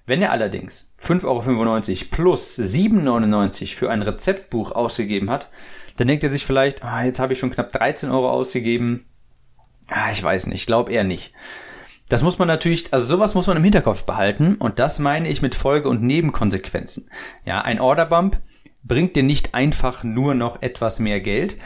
Wenn 0.06 0.22
er 0.22 0.32
allerdings 0.32 0.96
5,95 1.02 1.25
Euro 1.25 2.08
plus 2.12 2.58
7,99 2.58 3.75
für 3.75 3.92
ein 3.92 4.02
Rezeptbuch 4.02 4.72
ausgegeben 4.72 5.30
hat, 5.30 5.50
dann 5.98 6.08
denkt 6.08 6.24
er 6.24 6.32
sich 6.32 6.46
vielleicht, 6.46 6.82
ah, 6.86 7.04
jetzt 7.04 7.20
habe 7.20 7.34
ich 7.34 7.40
schon 7.40 7.52
knapp 7.52 7.70
13 7.74 8.10
Euro 8.10 8.32
ausgegeben. 8.32 9.04
Ah, 9.90 10.12
ich 10.13 10.24
weiß 10.24 10.48
nicht, 10.48 10.62
ich 10.62 10.66
glaube 10.66 10.94
eher 10.94 11.04
nicht. 11.04 11.34
Das 12.08 12.24
muss 12.24 12.40
man 12.40 12.48
natürlich, 12.48 12.94
also 12.94 13.06
sowas 13.06 13.36
muss 13.36 13.48
man 13.48 13.58
im 13.58 13.63
Hinterkopf 13.66 14.06
behalten 14.06 14.56
und 14.56 14.80
das 14.80 15.00
meine 15.00 15.28
ich 15.28 15.42
mit 15.42 15.56
Folge- 15.56 15.90
und 15.90 16.04
Nebenkonsequenzen. 16.04 17.10
Ja, 17.44 17.60
ein 17.63 17.82
Orderbump 17.82 18.38
bringt 18.84 19.16
dir 19.16 19.24
nicht 19.24 19.56
einfach 19.56 20.04
nur 20.04 20.34
noch 20.34 20.62
etwas 20.62 21.00
mehr 21.00 21.22
Geld, 21.22 21.58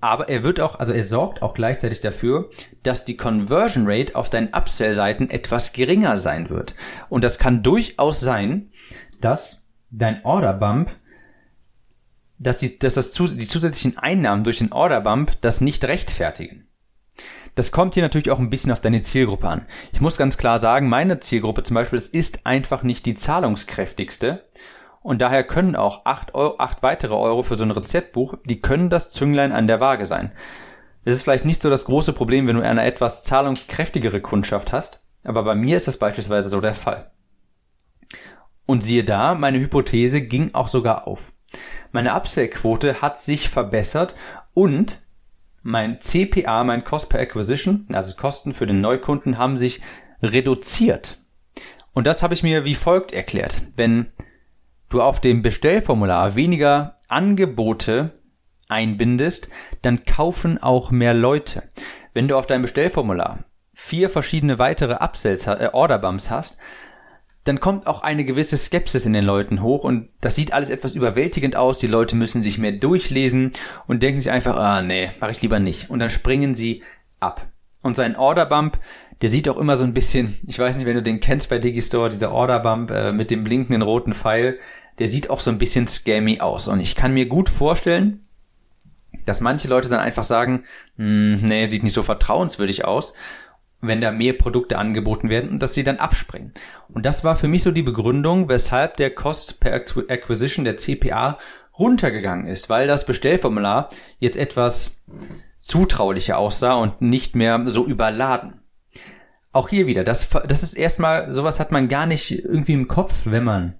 aber 0.00 0.28
er 0.28 0.44
wird 0.44 0.60
auch, 0.60 0.78
also 0.78 0.92
er 0.92 1.04
sorgt 1.04 1.42
auch 1.42 1.54
gleichzeitig 1.54 2.00
dafür, 2.00 2.50
dass 2.82 3.04
die 3.04 3.16
Conversion 3.16 3.84
Rate 3.86 4.14
auf 4.14 4.30
deinen 4.30 4.52
Upsell-Seiten 4.52 5.30
etwas 5.30 5.72
geringer 5.72 6.18
sein 6.18 6.50
wird. 6.50 6.74
Und 7.08 7.24
das 7.24 7.38
kann 7.38 7.62
durchaus 7.62 8.20
sein, 8.20 8.70
dass 9.20 9.66
dein 9.90 10.24
Order 10.24 10.52
Bump 10.52 10.94
dass, 12.38 12.58
die, 12.58 12.78
dass 12.78 12.94
das, 12.94 13.12
die 13.12 13.46
zusätzlichen 13.46 13.98
Einnahmen 13.98 14.44
durch 14.44 14.58
den 14.58 14.72
Order 14.72 15.00
Bump 15.00 15.40
das 15.40 15.60
nicht 15.60 15.84
rechtfertigen. 15.84 16.68
Das 17.54 17.72
kommt 17.72 17.94
hier 17.94 18.02
natürlich 18.02 18.30
auch 18.30 18.38
ein 18.38 18.50
bisschen 18.50 18.72
auf 18.72 18.82
deine 18.82 19.02
Zielgruppe 19.02 19.48
an. 19.48 19.66
Ich 19.92 20.02
muss 20.02 20.18
ganz 20.18 20.36
klar 20.36 20.58
sagen, 20.58 20.90
meine 20.90 21.20
Zielgruppe 21.20 21.62
zum 21.62 21.74
Beispiel, 21.74 21.98
das 21.98 22.08
ist 22.08 22.44
einfach 22.44 22.82
nicht 22.82 23.06
die 23.06 23.14
zahlungskräftigste. 23.14 24.44
Und 25.06 25.22
daher 25.22 25.44
können 25.44 25.76
auch 25.76 26.04
acht, 26.04 26.34
Euro, 26.34 26.56
acht 26.58 26.82
weitere 26.82 27.14
Euro 27.14 27.44
für 27.44 27.54
so 27.54 27.62
ein 27.62 27.70
Rezeptbuch, 27.70 28.38
die 28.44 28.60
können 28.60 28.90
das 28.90 29.12
Zünglein 29.12 29.52
an 29.52 29.68
der 29.68 29.78
Waage 29.78 30.04
sein. 30.04 30.32
Das 31.04 31.14
ist 31.14 31.22
vielleicht 31.22 31.44
nicht 31.44 31.62
so 31.62 31.70
das 31.70 31.84
große 31.84 32.12
Problem, 32.12 32.48
wenn 32.48 32.56
du 32.56 32.62
eine 32.64 32.84
etwas 32.84 33.22
zahlungskräftigere 33.22 34.20
Kundschaft 34.20 34.72
hast, 34.72 35.04
aber 35.22 35.44
bei 35.44 35.54
mir 35.54 35.76
ist 35.76 35.86
das 35.86 35.98
beispielsweise 35.98 36.48
so 36.48 36.60
der 36.60 36.74
Fall. 36.74 37.12
Und 38.66 38.82
siehe 38.82 39.04
da, 39.04 39.36
meine 39.36 39.60
Hypothese 39.60 40.22
ging 40.22 40.54
auch 40.54 40.66
sogar 40.66 41.06
auf. 41.06 41.30
Meine 41.92 42.16
Upsell-Quote 42.16 43.00
hat 43.00 43.20
sich 43.20 43.48
verbessert 43.48 44.16
und 44.54 45.02
mein 45.62 46.00
CPA, 46.00 46.64
mein 46.64 46.82
Cost 46.82 47.10
per 47.10 47.20
Acquisition, 47.20 47.86
also 47.92 48.16
Kosten 48.16 48.52
für 48.52 48.66
den 48.66 48.80
Neukunden, 48.80 49.38
haben 49.38 49.56
sich 49.56 49.82
reduziert. 50.20 51.18
Und 51.92 52.08
das 52.08 52.24
habe 52.24 52.34
ich 52.34 52.42
mir 52.42 52.64
wie 52.64 52.74
folgt 52.74 53.12
erklärt. 53.12 53.62
Wenn 53.76 54.12
du 54.88 55.02
auf 55.02 55.20
dem 55.20 55.42
Bestellformular 55.42 56.34
weniger 56.36 56.96
Angebote 57.08 58.12
einbindest, 58.68 59.48
dann 59.82 60.04
kaufen 60.04 60.62
auch 60.62 60.90
mehr 60.90 61.14
Leute. 61.14 61.64
Wenn 62.14 62.28
du 62.28 62.36
auf 62.36 62.46
deinem 62.46 62.62
Bestellformular 62.62 63.44
vier 63.74 64.10
verschiedene 64.10 64.58
weitere 64.58 64.94
Upsells, 64.94 65.46
äh, 65.46 65.70
Orderbumps 65.72 66.30
hast, 66.30 66.58
dann 67.44 67.60
kommt 67.60 67.86
auch 67.86 68.02
eine 68.02 68.24
gewisse 68.24 68.56
Skepsis 68.56 69.06
in 69.06 69.12
den 69.12 69.24
Leuten 69.24 69.62
hoch 69.62 69.84
und 69.84 70.08
das 70.20 70.34
sieht 70.34 70.52
alles 70.52 70.68
etwas 70.68 70.96
überwältigend 70.96 71.54
aus. 71.54 71.78
Die 71.78 71.86
Leute 71.86 72.16
müssen 72.16 72.42
sich 72.42 72.58
mehr 72.58 72.72
durchlesen 72.72 73.52
und 73.86 74.02
denken 74.02 74.20
sich 74.20 74.32
einfach, 74.32 74.56
ah 74.56 74.82
nee, 74.82 75.10
mache 75.20 75.30
ich 75.30 75.42
lieber 75.42 75.60
nicht. 75.60 75.88
Und 75.88 76.00
dann 76.00 76.10
springen 76.10 76.56
sie 76.56 76.82
ab. 77.20 77.46
Und 77.82 77.94
sein 77.94 78.16
Orderbump, 78.16 78.80
der 79.22 79.28
sieht 79.28 79.48
auch 79.48 79.56
immer 79.56 79.76
so 79.76 79.84
ein 79.84 79.94
bisschen, 79.94 80.38
ich 80.46 80.58
weiß 80.58 80.76
nicht, 80.76 80.86
wenn 80.86 80.96
du 80.96 81.02
den 81.02 81.20
kennst 81.20 81.48
bei 81.48 81.58
Digistore, 81.58 82.08
dieser 82.08 82.32
Orderbump 82.32 82.90
äh, 82.90 83.12
mit 83.12 83.30
dem 83.30 83.44
blinkenden 83.44 83.82
roten 83.82 84.12
Pfeil, 84.12 84.58
der 84.98 85.08
sieht 85.08 85.30
auch 85.30 85.40
so 85.40 85.50
ein 85.50 85.58
bisschen 85.58 85.86
scammy 85.86 86.40
aus. 86.40 86.68
Und 86.68 86.80
ich 86.80 86.94
kann 86.94 87.14
mir 87.14 87.26
gut 87.26 87.48
vorstellen, 87.48 88.20
dass 89.24 89.40
manche 89.40 89.68
Leute 89.68 89.88
dann 89.88 90.00
einfach 90.00 90.24
sagen, 90.24 90.64
hm, 90.96 91.40
nee, 91.40 91.66
sieht 91.66 91.82
nicht 91.82 91.92
so 91.92 92.02
vertrauenswürdig 92.02 92.84
aus 92.84 93.14
wenn 93.80 94.00
da 94.00 94.10
mehr 94.10 94.32
Produkte 94.32 94.78
angeboten 94.78 95.28
werden 95.28 95.50
und 95.50 95.60
dass 95.60 95.74
sie 95.74 95.84
dann 95.84 95.98
abspringen. 95.98 96.52
Und 96.92 97.04
das 97.04 97.24
war 97.24 97.36
für 97.36 97.48
mich 97.48 97.62
so 97.62 97.70
die 97.70 97.82
Begründung, 97.82 98.48
weshalb 98.48 98.96
der 98.96 99.10
Cost 99.10 99.60
per 99.60 99.74
Acquisition, 99.74 100.64
der 100.64 100.76
CPA, 100.76 101.38
runtergegangen 101.78 102.46
ist, 102.46 102.70
weil 102.70 102.86
das 102.86 103.04
Bestellformular 103.04 103.90
jetzt 104.18 104.38
etwas 104.38 105.04
zutraulicher 105.60 106.38
aussah 106.38 106.74
und 106.74 107.02
nicht 107.02 107.36
mehr 107.36 107.62
so 107.66 107.84
überladen. 107.86 108.62
Auch 109.56 109.70
hier 109.70 109.86
wieder, 109.86 110.04
das, 110.04 110.28
das 110.46 110.62
ist 110.62 110.74
erstmal, 110.74 111.32
sowas 111.32 111.60
hat 111.60 111.72
man 111.72 111.88
gar 111.88 112.04
nicht 112.04 112.30
irgendwie 112.44 112.74
im 112.74 112.88
Kopf, 112.88 113.22
wenn 113.24 113.42
man 113.42 113.78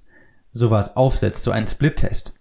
sowas 0.50 0.96
aufsetzt, 0.96 1.42
so 1.42 1.50
einen 1.50 1.66
Split-Test. 1.66 2.40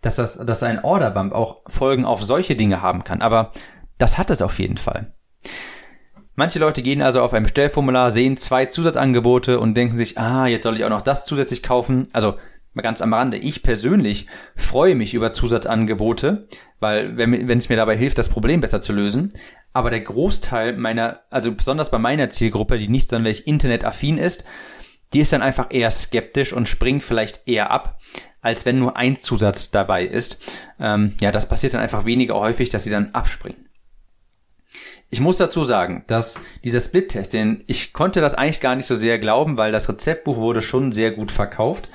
Dass 0.00 0.14
das, 0.14 0.38
dass 0.38 0.62
ein 0.62 0.84
Orderbump 0.84 1.32
auch 1.32 1.62
Folgen 1.66 2.04
auf 2.04 2.22
solche 2.22 2.54
Dinge 2.54 2.80
haben 2.80 3.02
kann. 3.02 3.20
Aber 3.20 3.50
das 3.98 4.16
hat 4.16 4.30
es 4.30 4.42
auf 4.42 4.60
jeden 4.60 4.76
Fall. 4.76 5.12
Manche 6.36 6.60
Leute 6.60 6.82
gehen 6.82 7.02
also 7.02 7.20
auf 7.20 7.32
ein 7.32 7.42
Bestellformular, 7.42 8.12
sehen 8.12 8.36
zwei 8.36 8.66
Zusatzangebote 8.66 9.58
und 9.58 9.74
denken 9.74 9.96
sich, 9.96 10.16
ah, 10.16 10.46
jetzt 10.46 10.62
soll 10.62 10.76
ich 10.76 10.84
auch 10.84 10.88
noch 10.88 11.02
das 11.02 11.24
zusätzlich 11.24 11.64
kaufen. 11.64 12.06
Also 12.12 12.36
mal 12.74 12.82
ganz 12.82 13.02
am 13.02 13.12
Rande, 13.12 13.38
ich 13.38 13.64
persönlich 13.64 14.28
freue 14.54 14.94
mich 14.94 15.14
über 15.14 15.32
Zusatzangebote, 15.32 16.46
weil 16.78 17.16
wenn, 17.16 17.48
wenn 17.48 17.58
es 17.58 17.68
mir 17.68 17.74
dabei 17.74 17.96
hilft, 17.96 18.18
das 18.18 18.28
Problem 18.28 18.60
besser 18.60 18.80
zu 18.80 18.92
lösen. 18.92 19.32
Aber 19.78 19.90
der 19.90 20.00
Großteil 20.00 20.76
meiner, 20.76 21.20
also 21.30 21.54
besonders 21.54 21.92
bei 21.92 22.00
meiner 22.00 22.30
Zielgruppe, 22.30 22.78
die 22.78 22.88
nicht 22.88 23.10
sonderlich 23.10 23.46
internetaffin 23.46 24.18
ist, 24.18 24.42
die 25.12 25.20
ist 25.20 25.32
dann 25.32 25.40
einfach 25.40 25.68
eher 25.70 25.92
skeptisch 25.92 26.52
und 26.52 26.68
springt 26.68 27.04
vielleicht 27.04 27.46
eher 27.46 27.70
ab, 27.70 28.00
als 28.40 28.66
wenn 28.66 28.80
nur 28.80 28.96
ein 28.96 29.20
Zusatz 29.20 29.70
dabei 29.70 30.04
ist. 30.04 30.42
Ähm, 30.80 31.14
ja, 31.20 31.30
das 31.30 31.48
passiert 31.48 31.74
dann 31.74 31.80
einfach 31.80 32.06
weniger 32.06 32.34
häufig, 32.34 32.70
dass 32.70 32.82
sie 32.82 32.90
dann 32.90 33.14
abspringen. 33.14 33.68
Ich 35.10 35.20
muss 35.20 35.36
dazu 35.36 35.62
sagen, 35.62 36.02
dass 36.08 36.40
dieser 36.64 36.80
Split-Test, 36.80 37.32
den 37.32 37.62
ich 37.68 37.92
konnte 37.92 38.20
das 38.20 38.34
eigentlich 38.34 38.60
gar 38.60 38.74
nicht 38.74 38.86
so 38.86 38.96
sehr 38.96 39.20
glauben, 39.20 39.58
weil 39.58 39.70
das 39.70 39.88
Rezeptbuch 39.88 40.38
wurde 40.38 40.60
schon 40.60 40.90
sehr 40.90 41.12
gut 41.12 41.30
verkauft 41.30 41.88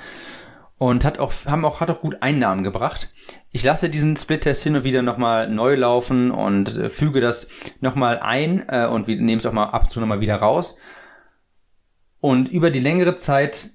und 0.84 1.06
hat 1.06 1.18
auch, 1.18 1.32
haben 1.46 1.64
auch, 1.64 1.80
hat 1.80 1.90
auch 1.90 2.02
gut 2.02 2.18
Einnahmen 2.20 2.62
gebracht. 2.62 3.14
Ich 3.54 3.64
lasse 3.64 3.90
diesen 3.90 4.18
Split-Test 4.18 4.64
hin 4.64 4.76
und 4.76 4.84
wieder 4.84 5.02
nochmal 5.02 5.48
neu 5.48 5.76
laufen 5.76 6.30
und 6.30 6.76
äh, 6.76 6.90
füge 6.90 7.22
das 7.22 7.48
nochmal 7.80 8.20
ein 8.20 8.68
äh, 8.68 8.86
und 8.88 9.08
nehme 9.08 9.38
es 9.38 9.46
auch 9.46 9.54
mal 9.54 9.70
ab 9.70 9.84
und 9.84 9.92
zu 9.92 10.02
nochmal 10.02 10.20
wieder 10.20 10.36
raus. 10.36 10.78
Und 12.20 12.50
über 12.50 12.70
die 12.70 12.82
längere 12.82 13.16
Zeit 13.16 13.70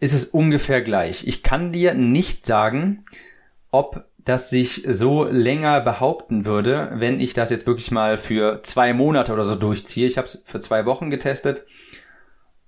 ist 0.00 0.14
es 0.14 0.24
ungefähr 0.24 0.82
gleich. 0.82 1.28
Ich 1.28 1.44
kann 1.44 1.72
dir 1.72 1.94
nicht 1.94 2.44
sagen, 2.44 3.04
ob 3.70 4.04
das 4.18 4.50
sich 4.50 4.84
so 4.88 5.22
länger 5.22 5.80
behaupten 5.80 6.44
würde, 6.44 6.90
wenn 6.94 7.20
ich 7.20 7.34
das 7.34 7.50
jetzt 7.50 7.68
wirklich 7.68 7.92
mal 7.92 8.18
für 8.18 8.64
zwei 8.64 8.94
Monate 8.94 9.32
oder 9.32 9.44
so 9.44 9.54
durchziehe. 9.54 10.08
Ich 10.08 10.18
habe 10.18 10.26
es 10.26 10.42
für 10.44 10.58
zwei 10.58 10.86
Wochen 10.86 11.08
getestet 11.08 11.64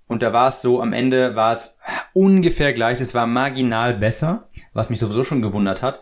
und 0.07 0.23
da 0.23 0.33
war 0.33 0.49
es 0.49 0.63
so, 0.63 0.81
am 0.81 0.93
Ende 0.93 1.35
war 1.35 1.53
es 1.53 1.79
ungefähr 2.15 2.73
gleich, 2.73 3.01
es 3.03 3.15
war 3.15 3.27
marginal 3.27 3.95
besser, 3.95 4.49
was 4.73 4.89
mich 4.89 4.99
sowieso 4.99 5.23
schon 5.23 5.43
gewundert 5.43 5.83
hat. 5.83 6.01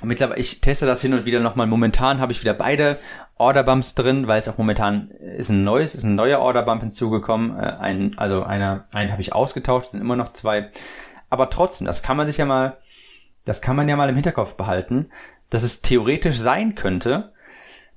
Und 0.00 0.08
mittlerweile, 0.08 0.40
ich 0.40 0.62
teste 0.62 0.86
das 0.86 1.02
hin 1.02 1.12
und 1.12 1.26
wieder 1.26 1.40
nochmal. 1.40 1.66
Momentan 1.66 2.20
habe 2.20 2.32
ich 2.32 2.40
wieder 2.40 2.54
beide 2.54 2.98
Orderbumps 3.36 3.94
drin, 3.94 4.26
weil 4.26 4.38
es 4.38 4.48
auch 4.48 4.58
momentan 4.58 5.10
ist 5.10 5.50
ein 5.50 5.64
neues, 5.64 5.94
ist 5.94 6.04
ein 6.04 6.14
neuer 6.14 6.40
Orderbump 6.40 6.80
hinzugekommen. 6.80 7.58
Äh, 7.58 7.76
ein, 7.80 8.16
also 8.16 8.42
einer, 8.42 8.86
einen 8.94 9.12
habe 9.12 9.20
ich 9.20 9.34
ausgetauscht, 9.34 9.90
sind 9.90 10.00
immer 10.00 10.16
noch 10.16 10.32
zwei. 10.32 10.70
Aber 11.28 11.50
trotzdem, 11.50 11.86
das 11.86 12.02
kann 12.02 12.16
man 12.16 12.26
sich 12.26 12.38
ja 12.38 12.46
mal 12.46 12.78
das 13.44 13.60
kann 13.60 13.76
man 13.76 13.88
ja 13.88 13.96
mal 13.96 14.08
im 14.08 14.14
Hinterkopf 14.14 14.54
behalten, 14.54 15.10
dass 15.50 15.62
es 15.62 15.82
theoretisch 15.82 16.36
sein 16.36 16.74
könnte, 16.74 17.32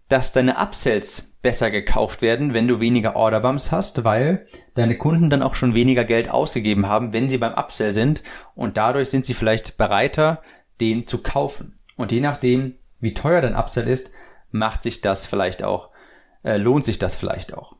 dass 0.10 0.32
deine 0.32 0.58
Upsells 0.58 1.37
besser 1.48 1.72
gekauft 1.72 2.22
werden, 2.22 2.54
wenn 2.54 2.68
du 2.68 2.82
weniger 2.82 3.16
Orderbumps 3.16 3.72
hast, 3.72 4.04
weil 4.04 4.48
deine 4.74 4.98
Kunden 4.98 5.30
dann 5.30 5.42
auch 5.42 5.56
schon 5.56 5.74
weniger 5.74 6.04
Geld 6.04 6.30
ausgegeben 6.30 6.88
haben, 6.88 7.14
wenn 7.14 7.30
sie 7.30 7.38
beim 7.38 7.54
Upsell 7.54 7.94
sind 7.94 8.22
und 8.54 8.76
dadurch 8.76 9.10
sind 9.10 9.24
sie 9.24 9.34
vielleicht 9.34 9.78
bereiter, 9.78 10.42
den 10.82 11.08
zu 11.08 11.24
kaufen. 11.24 11.78
Und 11.96 12.12
je 12.12 12.20
nachdem, 12.20 12.76
wie 13.00 13.14
teuer 13.14 13.40
dein 13.40 13.56
Upsell 13.56 13.88
ist, 13.88 14.12
macht 14.52 14.84
sich 14.84 15.00
das 15.00 15.26
vielleicht 15.26 15.64
auch, 15.64 15.92
äh, 16.44 16.58
lohnt 16.58 16.84
sich 16.84 17.00
das 17.00 17.16
vielleicht 17.16 17.54
auch. 17.54 17.78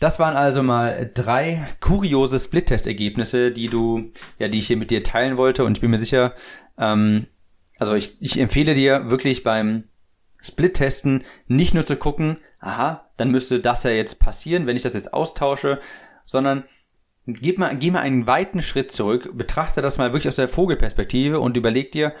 Das 0.00 0.18
waren 0.18 0.34
also 0.34 0.62
mal 0.62 1.10
drei 1.12 1.68
kuriose 1.80 2.38
Split-Test-Ergebnisse, 2.38 3.50
die 3.50 3.68
du, 3.68 4.12
ja, 4.38 4.48
die 4.48 4.60
ich 4.60 4.66
hier 4.68 4.78
mit 4.78 4.90
dir 4.90 5.04
teilen 5.04 5.36
wollte. 5.36 5.62
Und 5.62 5.76
ich 5.76 5.82
bin 5.82 5.90
mir 5.90 5.98
sicher, 5.98 6.32
ähm, 6.78 7.26
also 7.78 7.92
ich, 7.92 8.16
ich 8.22 8.40
empfehle 8.40 8.72
dir 8.72 9.10
wirklich 9.10 9.42
beim 9.42 9.84
Split-Testen 10.40 11.24
nicht 11.46 11.74
nur 11.74 11.84
zu 11.84 11.96
gucken, 11.96 12.38
aha, 12.60 13.08
dann 13.16 13.30
müsste 13.30 13.60
das 13.60 13.84
ja 13.84 13.90
jetzt 13.90 14.20
passieren, 14.20 14.66
wenn 14.66 14.76
ich 14.76 14.82
das 14.82 14.94
jetzt 14.94 15.12
austausche, 15.12 15.80
sondern 16.24 16.64
geh 17.26 17.54
mal, 17.56 17.76
geh 17.76 17.90
mal 17.90 18.00
einen 18.00 18.26
weiten 18.26 18.62
Schritt 18.62 18.92
zurück, 18.92 19.30
betrachte 19.34 19.82
das 19.82 19.98
mal 19.98 20.12
wirklich 20.12 20.28
aus 20.28 20.36
der 20.36 20.48
Vogelperspektive 20.48 21.40
und 21.40 21.56
überleg 21.56 21.92
dir, 21.92 22.14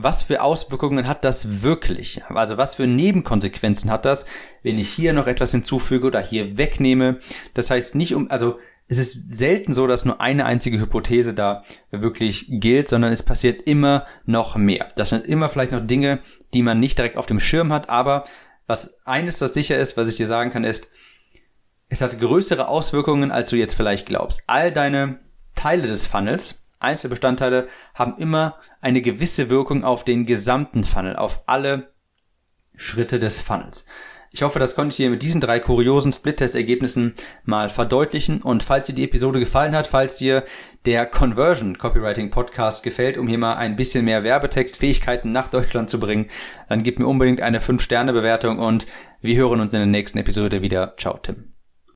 was 0.00 0.22
für 0.22 0.42
Auswirkungen 0.42 1.08
hat 1.08 1.24
das 1.24 1.62
wirklich? 1.62 2.22
Also 2.28 2.56
was 2.56 2.76
für 2.76 2.86
Nebenkonsequenzen 2.86 3.90
hat 3.90 4.04
das, 4.04 4.26
wenn 4.62 4.78
ich 4.78 4.90
hier 4.90 5.12
noch 5.12 5.26
etwas 5.26 5.50
hinzufüge 5.50 6.06
oder 6.06 6.20
hier 6.20 6.56
wegnehme? 6.56 7.18
Das 7.54 7.70
heißt 7.70 7.96
nicht 7.96 8.14
um, 8.14 8.30
also 8.30 8.60
es 8.88 8.98
ist 8.98 9.28
selten 9.28 9.72
so, 9.72 9.86
dass 9.86 10.06
nur 10.06 10.20
eine 10.20 10.46
einzige 10.46 10.80
Hypothese 10.80 11.34
da 11.34 11.62
wirklich 11.90 12.46
gilt, 12.48 12.88
sondern 12.88 13.12
es 13.12 13.22
passiert 13.22 13.62
immer 13.62 14.06
noch 14.24 14.56
mehr. 14.56 14.92
Das 14.96 15.10
sind 15.10 15.26
immer 15.26 15.50
vielleicht 15.50 15.72
noch 15.72 15.86
Dinge, 15.86 16.20
die 16.54 16.62
man 16.62 16.80
nicht 16.80 16.96
direkt 16.96 17.18
auf 17.18 17.26
dem 17.26 17.38
Schirm 17.38 17.72
hat, 17.72 17.90
aber 17.90 18.24
was 18.66 18.98
eines, 19.04 19.38
das 19.38 19.54
sicher 19.54 19.78
ist, 19.78 19.96
was 19.96 20.08
ich 20.08 20.16
dir 20.16 20.26
sagen 20.26 20.50
kann, 20.50 20.64
ist, 20.64 20.88
es 21.88 22.00
hat 22.00 22.18
größere 22.18 22.68
Auswirkungen, 22.68 23.30
als 23.30 23.50
du 23.50 23.56
jetzt 23.56 23.74
vielleicht 23.74 24.06
glaubst. 24.06 24.42
All 24.46 24.72
deine 24.72 25.20
Teile 25.54 25.86
des 25.86 26.06
Funnels, 26.06 26.66
Einzelbestandteile, 26.78 27.68
haben 27.94 28.16
immer 28.18 28.56
eine 28.80 29.02
gewisse 29.02 29.50
Wirkung 29.50 29.84
auf 29.84 30.04
den 30.04 30.26
gesamten 30.26 30.84
Funnel, 30.84 31.16
auf 31.16 31.42
alle 31.46 31.92
Schritte 32.74 33.18
des 33.18 33.40
Funnels. 33.40 33.86
Ich 34.30 34.42
hoffe, 34.42 34.58
das 34.58 34.74
konnte 34.74 34.92
ich 34.92 34.96
dir 34.96 35.10
mit 35.10 35.22
diesen 35.22 35.40
drei 35.40 35.58
kuriosen 35.58 36.12
Split-Test-Ergebnissen 36.12 37.14
mal 37.44 37.70
verdeutlichen. 37.70 38.42
Und 38.42 38.62
falls 38.62 38.86
dir 38.86 38.94
die 38.94 39.04
Episode 39.04 39.40
gefallen 39.40 39.74
hat, 39.74 39.86
falls 39.86 40.16
dir 40.18 40.44
der 40.84 41.06
Conversion 41.06 41.78
Copywriting 41.78 42.30
Podcast 42.30 42.82
gefällt, 42.82 43.16
um 43.18 43.26
hier 43.26 43.38
mal 43.38 43.56
ein 43.56 43.76
bisschen 43.76 44.04
mehr 44.04 44.24
Werbetextfähigkeiten 44.24 45.32
nach 45.32 45.48
Deutschland 45.48 45.90
zu 45.90 45.98
bringen, 45.98 46.30
dann 46.68 46.82
gib 46.82 46.98
mir 46.98 47.06
unbedingt 47.06 47.40
eine 47.40 47.60
5-Sterne-Bewertung 47.60 48.58
und 48.58 48.86
wir 49.20 49.36
hören 49.36 49.60
uns 49.60 49.72
in 49.72 49.80
der 49.80 49.86
nächsten 49.86 50.18
Episode 50.18 50.62
wieder. 50.62 50.94
Ciao, 50.96 51.18
Tim. 51.18 51.57